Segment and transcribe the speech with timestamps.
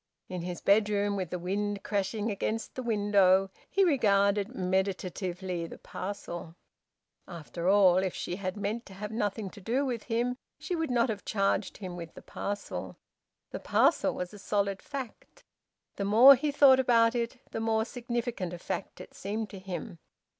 [0.29, 6.55] In his bedroom, with the wind crashing against the window, he regarded meditatively the parcel.
[7.27, 10.89] After all, if she had meant to have nothing to do with him, she would
[10.89, 12.97] not have charged him with the parcel.
[13.51, 15.43] The parcel was a solid fact.
[15.97, 19.99] The more he thought about it, the more significant a fact it seemed to him.